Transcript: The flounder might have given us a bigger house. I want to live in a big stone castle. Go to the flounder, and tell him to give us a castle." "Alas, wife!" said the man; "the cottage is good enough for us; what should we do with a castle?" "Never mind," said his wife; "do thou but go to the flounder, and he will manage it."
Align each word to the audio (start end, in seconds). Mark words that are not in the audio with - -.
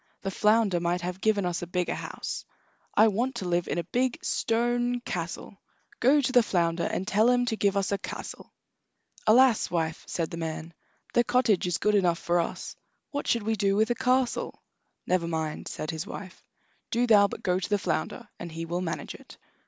The 0.23 0.31
flounder 0.31 0.79
might 0.79 1.01
have 1.01 1.21
given 1.21 1.45
us 1.45 1.61
a 1.61 1.67
bigger 1.67 1.93
house. 1.93 2.43
I 2.95 3.07
want 3.07 3.35
to 3.35 3.47
live 3.47 3.67
in 3.67 3.77
a 3.77 3.83
big 3.83 4.17
stone 4.25 4.99
castle. 5.01 5.59
Go 5.99 6.21
to 6.21 6.31
the 6.31 6.41
flounder, 6.41 6.85
and 6.85 7.07
tell 7.07 7.29
him 7.29 7.45
to 7.45 7.55
give 7.55 7.77
us 7.77 7.91
a 7.91 7.99
castle." 7.99 8.51
"Alas, 9.27 9.69
wife!" 9.69 10.03
said 10.07 10.31
the 10.31 10.37
man; 10.37 10.73
"the 11.13 11.23
cottage 11.23 11.67
is 11.67 11.77
good 11.77 11.93
enough 11.93 12.17
for 12.17 12.39
us; 12.39 12.75
what 13.11 13.27
should 13.27 13.43
we 13.43 13.55
do 13.55 13.75
with 13.75 13.91
a 13.91 13.93
castle?" 13.93 14.63
"Never 15.05 15.27
mind," 15.27 15.67
said 15.67 15.91
his 15.91 16.07
wife; 16.07 16.43
"do 16.89 17.05
thou 17.05 17.27
but 17.27 17.43
go 17.43 17.59
to 17.59 17.69
the 17.69 17.77
flounder, 17.77 18.27
and 18.39 18.51
he 18.51 18.65
will 18.65 18.81
manage 18.81 19.13
it." 19.13 19.37